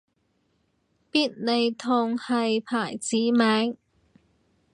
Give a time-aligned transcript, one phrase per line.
[1.11, 3.77] 必理痛係牌子名